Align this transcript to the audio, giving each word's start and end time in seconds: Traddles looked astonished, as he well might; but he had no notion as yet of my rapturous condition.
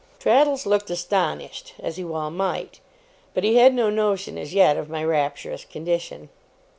Traddles 0.17 0.65
looked 0.65 0.89
astonished, 0.89 1.75
as 1.79 1.97
he 1.97 2.03
well 2.03 2.31
might; 2.31 2.79
but 3.35 3.43
he 3.43 3.57
had 3.57 3.71
no 3.75 3.91
notion 3.91 4.35
as 4.35 4.51
yet 4.51 4.75
of 4.75 4.89
my 4.89 5.03
rapturous 5.03 5.63
condition. 5.63 6.29